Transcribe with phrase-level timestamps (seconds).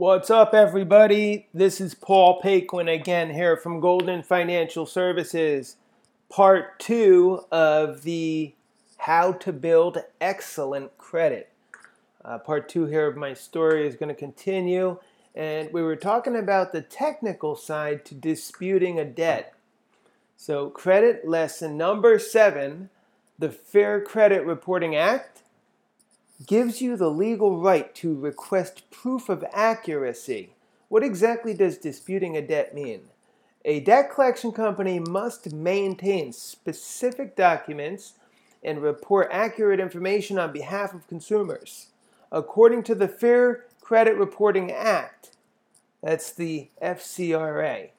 [0.00, 1.48] What's up, everybody?
[1.52, 5.76] This is Paul Paquin again here from Golden Financial Services,
[6.30, 8.54] part two of the
[8.96, 11.50] How to Build Excellent Credit.
[12.24, 14.98] Uh, part two here of my story is going to continue,
[15.34, 19.52] and we were talking about the technical side to disputing a debt.
[20.34, 22.88] So, credit lesson number seven
[23.38, 25.42] the Fair Credit Reporting Act
[26.46, 30.54] gives you the legal right to request proof of accuracy.
[30.88, 33.02] What exactly does disputing a debt mean?
[33.64, 38.14] A debt collection company must maintain specific documents
[38.62, 41.88] and report accurate information on behalf of consumers.
[42.32, 45.36] According to the Fair Credit Reporting Act,
[46.02, 47.90] that's the FCRA,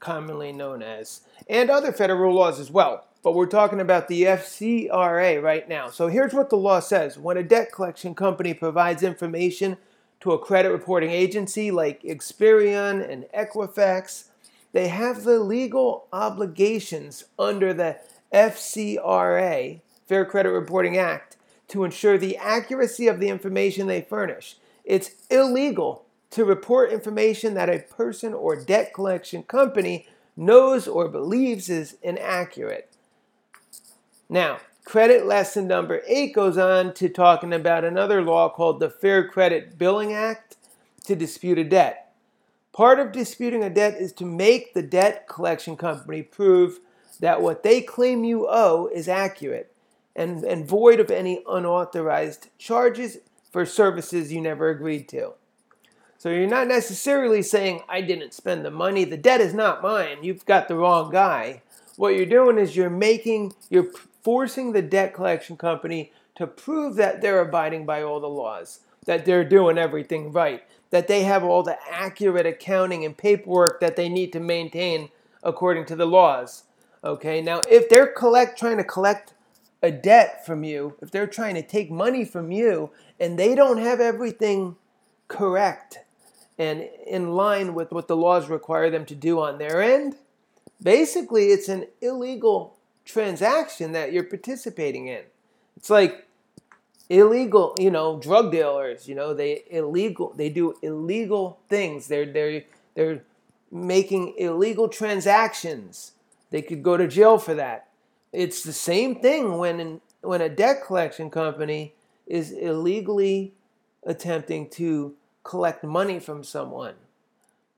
[0.00, 5.42] commonly known as, and other federal laws as well but we're talking about the FCRA
[5.42, 5.88] right now.
[5.88, 9.78] So here's what the law says when a debt collection company provides information
[10.20, 14.24] to a credit reporting agency like Experian and Equifax,
[14.72, 17.98] they have the legal obligations under the
[18.32, 21.38] FCRA, Fair Credit Reporting Act,
[21.68, 24.56] to ensure the accuracy of the information they furnish.
[24.84, 31.70] It's illegal to report information that a person or debt collection company knows or believes
[31.70, 32.93] is inaccurate.
[34.28, 39.28] Now, credit lesson number eight goes on to talking about another law called the Fair
[39.28, 40.56] Credit Billing Act
[41.04, 42.12] to dispute a debt.
[42.72, 46.80] Part of disputing a debt is to make the debt collection company prove
[47.20, 49.72] that what they claim you owe is accurate
[50.16, 53.18] and, and void of any unauthorized charges
[53.52, 55.34] for services you never agreed to.
[56.18, 60.18] So you're not necessarily saying, I didn't spend the money, the debt is not mine,
[60.22, 61.62] you've got the wrong guy.
[61.96, 63.90] What you're doing is you're making, you're
[64.24, 69.24] forcing the debt collection company to prove that they're abiding by all the laws, that
[69.24, 74.08] they're doing everything right, that they have all the accurate accounting and paperwork that they
[74.08, 75.10] need to maintain
[75.42, 76.64] according to the laws.
[77.04, 79.34] Okay, now if they're collect trying to collect
[79.82, 83.78] a debt from you, if they're trying to take money from you and they don't
[83.78, 84.76] have everything
[85.28, 85.98] correct
[86.58, 90.16] and in line with what the laws require them to do on their end,
[90.82, 95.22] basically it's an illegal transaction that you're participating in.
[95.76, 96.26] It's like
[97.08, 102.08] illegal, you know, drug dealers, you know, they illegal they do illegal things.
[102.08, 102.62] They're they're
[102.94, 103.22] they're
[103.70, 106.12] making illegal transactions.
[106.50, 107.88] They could go to jail for that.
[108.32, 111.94] It's the same thing when in, when a debt collection company
[112.26, 113.52] is illegally
[114.04, 116.94] attempting to collect money from someone.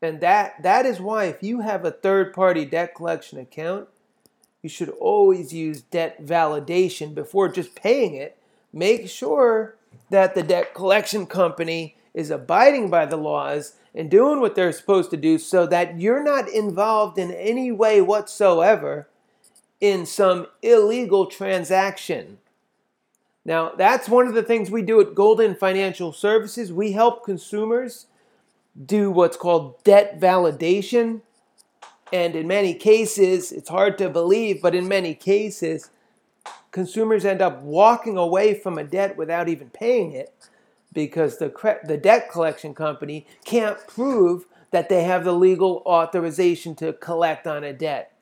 [0.00, 3.88] And that that is why if you have a third party debt collection account,
[4.62, 8.38] you should always use debt validation before just paying it.
[8.72, 9.76] Make sure
[10.10, 15.10] that the debt collection company is abiding by the laws and doing what they're supposed
[15.10, 19.08] to do so that you're not involved in any way whatsoever
[19.80, 22.38] in some illegal transaction.
[23.44, 26.72] Now, that's one of the things we do at Golden Financial Services.
[26.72, 28.06] We help consumers
[28.86, 31.22] do what's called debt validation.
[32.12, 35.90] And in many cases, it's hard to believe, but in many cases,
[36.70, 40.34] consumers end up walking away from a debt without even paying it
[40.92, 46.74] because the, cre- the debt collection company can't prove that they have the legal authorization
[46.74, 48.12] to collect on a debt.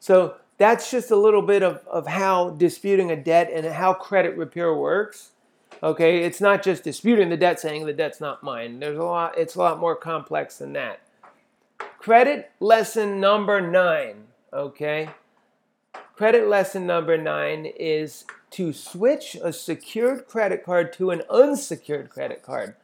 [0.00, 4.36] So that's just a little bit of, of how disputing a debt and how credit
[4.36, 5.30] repair works.
[5.82, 8.78] Okay, it's not just disputing the debt saying the debt's not mine.
[8.78, 11.00] There's a lot it's a lot more complex than that.
[12.02, 15.10] Credit lesson number nine, okay?
[16.16, 22.42] Credit lesson number nine is to switch a secured credit card to an unsecured credit
[22.42, 22.74] card.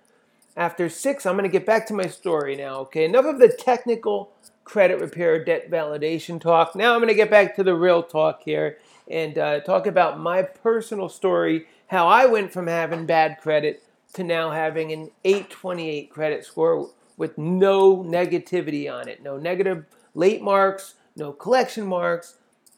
[0.57, 3.07] After six, I'm going to get back to my story now, okay?
[3.07, 4.31] Enough of the technical
[4.63, 6.77] credit repair debt validation talk.
[6.77, 8.79] Now I'm going to get back to the real talk here
[9.11, 14.23] and uh, talk about my personal story, how I went from having bad credit to
[14.23, 19.23] now having an 828 credit score with no negativity on it.
[19.23, 19.85] No negative
[20.15, 22.37] late marks, no collection marks,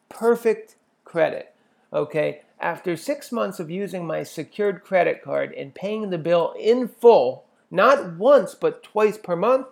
[0.08, 1.54] perfect credit.
[1.92, 6.88] Okay, after six months of using my secured credit card and paying the bill in
[6.88, 9.66] full, not once but twice per month,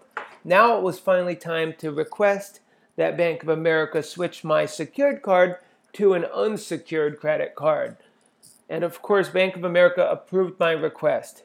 [0.44, 2.60] now it was finally time to request
[2.96, 5.56] that Bank of America switch my secured card
[5.92, 7.96] to an unsecured credit card.
[8.68, 11.42] And of course, Bank of America approved my request.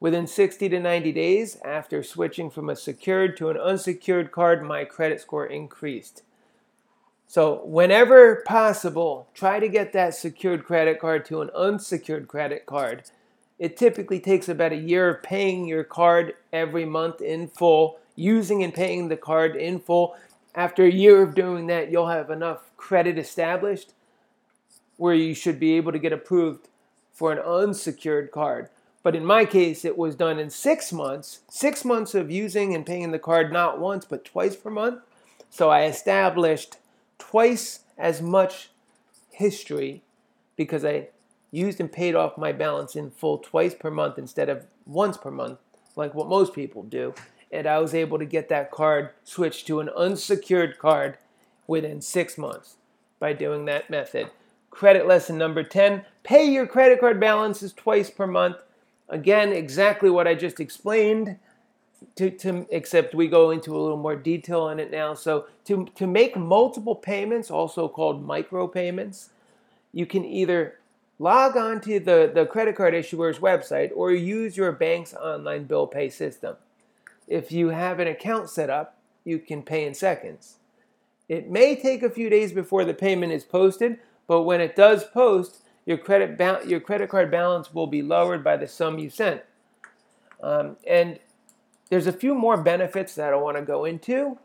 [0.00, 4.84] Within 60 to 90 days after switching from a secured to an unsecured card, my
[4.84, 6.22] credit score increased.
[7.26, 13.04] So, whenever possible, try to get that secured credit card to an unsecured credit card.
[13.58, 18.64] It typically takes about a year of paying your card every month in full, using
[18.64, 20.16] and paying the card in full.
[20.54, 23.92] After a year of doing that, you'll have enough credit established
[24.96, 26.68] where you should be able to get approved
[27.12, 28.70] for an unsecured card.
[29.02, 32.84] But in my case, it was done in six months, six months of using and
[32.84, 35.00] paying the card not once, but twice per month.
[35.48, 36.76] So I established
[37.18, 38.70] twice as much
[39.30, 40.02] history
[40.56, 41.08] because I
[41.50, 45.30] used and paid off my balance in full twice per month instead of once per
[45.30, 45.58] month,
[45.96, 47.14] like what most people do.
[47.50, 51.18] And I was able to get that card switched to an unsecured card
[51.66, 52.76] within six months
[53.18, 54.30] by doing that method.
[54.70, 58.56] Credit lesson number 10 pay your credit card balances twice per month.
[59.10, 61.36] Again, exactly what I just explained.
[62.16, 65.12] To, to, except we go into a little more detail on it now.
[65.12, 69.28] So to, to make multiple payments, also called micro payments,
[69.92, 70.78] you can either
[71.18, 75.86] log on to the, the credit card issuer's website or use your bank's online bill
[75.86, 76.56] pay system.
[77.28, 80.56] If you have an account set up, you can pay in seconds.
[81.28, 85.04] It may take a few days before the payment is posted, but when it does
[85.04, 85.58] post,
[85.90, 89.42] your credit, ba- your credit card balance will be lowered by the sum you sent.
[90.40, 91.18] Um, and
[91.88, 94.38] there's a few more benefits that I want to go into.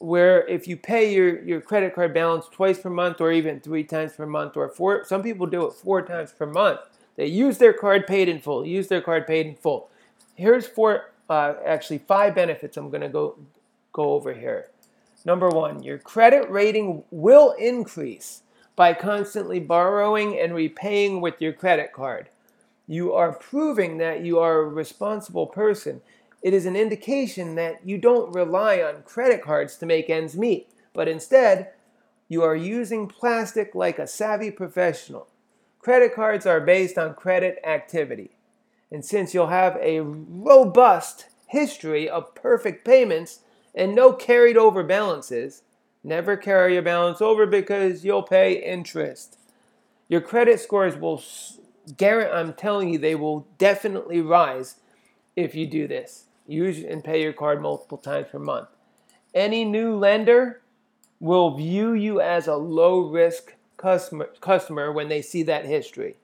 [0.00, 3.84] Where if you pay your, your credit card balance twice per month or even three
[3.84, 6.80] times per month or four, some people do it four times per month.
[7.14, 9.90] They use their card paid in full, use their card paid in full.
[10.34, 13.38] Here's four, uh, actually five benefits I'm going to go,
[13.92, 14.70] go over here.
[15.24, 18.42] Number one, your credit rating will increase
[18.80, 22.30] by constantly borrowing and repaying with your credit card.
[22.86, 26.00] You are proving that you are a responsible person.
[26.40, 30.70] It is an indication that you don't rely on credit cards to make ends meet,
[30.94, 31.72] but instead,
[32.26, 35.28] you are using plastic like a savvy professional.
[35.78, 38.30] Credit cards are based on credit activity.
[38.90, 43.40] And since you'll have a robust history of perfect payments
[43.74, 45.64] and no carried over balances,
[46.02, 49.38] never carry your balance over because you'll pay interest.
[50.08, 51.22] Your credit scores will
[51.96, 54.76] guarantee, I'm telling you, they will definitely rise
[55.36, 56.24] if you do this.
[56.46, 58.68] Use and pay your card multiple times per month.
[59.34, 60.60] Any new lender
[61.20, 66.16] will view you as a low risk customer, customer when they see that history.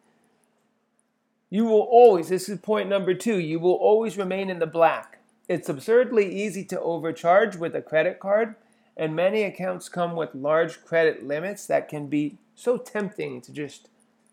[1.49, 5.21] You will always, this is point number two, you will always remain in the black.
[5.49, 8.57] It's absurdly easy to overcharge with a credit card,
[8.97, 13.89] and many accounts come with large credit limits that can be so tempting to just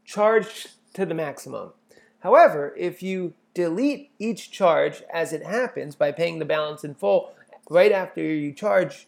[0.05, 1.71] charge to the maximum.
[2.19, 7.35] However, if you delete each charge as it happens by paying the balance in full
[7.69, 9.07] right after you charge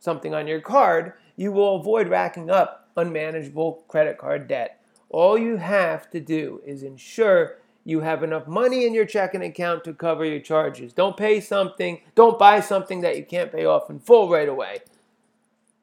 [0.00, 4.80] something on your card, you will avoid racking up unmanageable credit card debt.
[5.10, 7.58] All you have to do is ensure
[7.90, 10.92] you have enough money in your checking account to cover your charges.
[10.92, 14.78] Don't pay something, don't buy something that you can't pay off in full right away.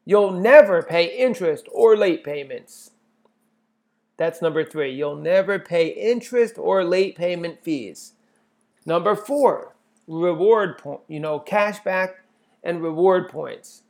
[0.06, 2.92] You'll never pay interest or late payments.
[4.16, 4.96] That's number three.
[4.96, 8.14] You'll never pay interest or late payment fees.
[8.86, 9.76] Number four,
[10.08, 12.14] reward point, you know, cashback
[12.64, 13.84] and reward points.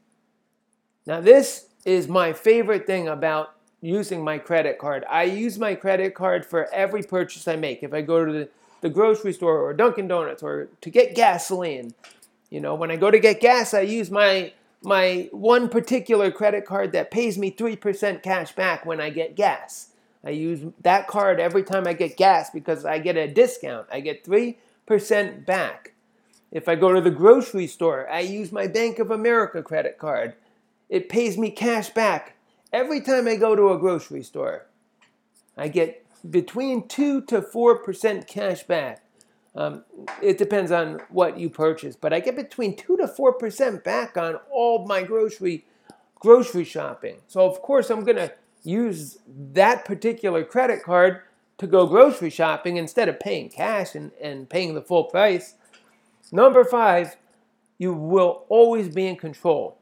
[1.06, 5.06] Now, this is my favorite thing about using my credit card.
[5.10, 7.84] I use my credit card for every purchase I make.
[7.84, 8.50] If I go to the,
[8.82, 11.94] the grocery store or Dunkin' Donuts or to get gasoline,
[12.50, 16.64] you know, when I go to get gas, I use my my one particular credit
[16.64, 19.90] card that pays me 3% cash back when I get gas.
[20.24, 23.88] I use that card every time I get gas because I get a discount.
[23.92, 25.94] I get 3% back.
[26.52, 30.36] If I go to the grocery store, I use my Bank of America credit card.
[30.90, 32.37] It pays me cash back
[32.72, 34.68] every time I go to a grocery store.
[35.58, 39.04] I get between 2 to 4% cash back.
[39.56, 39.84] Um,
[40.22, 44.36] it depends on what you purchase, but I get between 2 to 4% back on
[44.52, 45.66] all my grocery
[46.20, 47.18] grocery shopping.
[47.28, 48.34] So of course I'm going to
[48.64, 51.22] use that particular credit card
[51.60, 55.56] to go grocery shopping instead of paying cash and, and paying the full price.
[56.32, 57.18] Number five,
[57.78, 59.77] you will always be in control.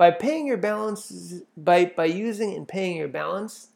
[0.00, 3.68] By paying your balance, by, by using and paying your balance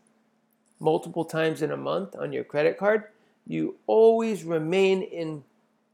[0.81, 3.05] multiple times in a month on your credit card,
[3.47, 5.45] you always remain in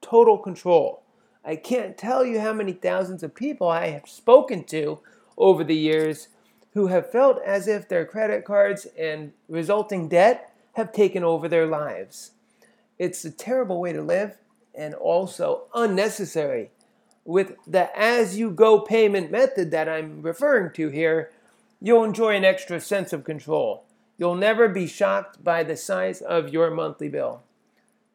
[0.00, 1.02] total control.
[1.44, 5.00] I can't tell you how many thousands of people I have spoken to
[5.36, 6.28] over the years
[6.74, 11.66] who have felt as if their credit cards and resulting debt have taken over their
[11.66, 12.30] lives.
[13.00, 14.38] It's a terrible way to live
[14.76, 16.70] and also unnecessary.
[17.24, 21.30] With the as you go payment method that I'm referring to here,
[21.80, 23.84] you'll enjoy an extra sense of control.
[24.18, 27.42] You'll never be shocked by the size of your monthly bill.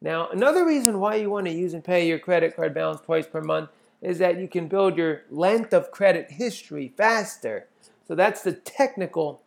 [0.02, 3.26] Now, another reason why you want to use and pay your credit card balance twice
[3.26, 3.70] per month
[4.02, 7.68] is that you can build your length of credit history faster.
[8.08, 9.42] So that's the technical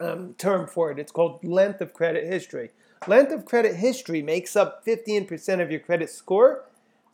[0.00, 0.98] um, term for it.
[0.98, 2.70] It's called length of credit history.
[3.06, 6.64] Length of credit history makes up 15% of your credit score.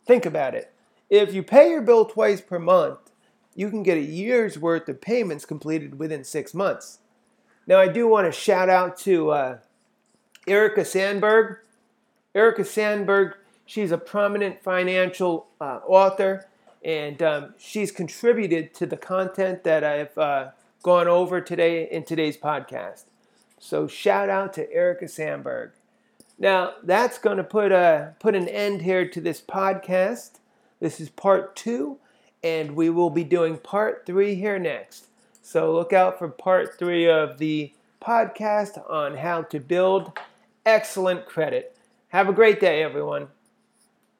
[0.05, 0.71] Think about it.
[1.11, 3.11] If you pay your bill twice per month,
[3.53, 6.99] you can get a year's worth of payments completed within six months.
[7.67, 9.57] Now, I do want to shout out to uh,
[10.47, 11.57] Erica Sandberg.
[12.33, 16.47] Erica Sandberg, she's a prominent financial uh, author,
[16.83, 20.51] and um, she's contributed to the content that I've uh,
[20.81, 23.03] gone over today in today's podcast.
[23.59, 25.73] So, shout out to Erica Sandberg.
[26.39, 30.39] Now, that's going to put, a, put an end here to this podcast.
[30.81, 31.99] This is part two,
[32.43, 35.05] and we will be doing part three here next.
[35.43, 37.71] So look out for part three of the
[38.01, 40.17] podcast on how to build
[40.65, 41.77] excellent credit.
[42.07, 43.27] Have a great day, everyone.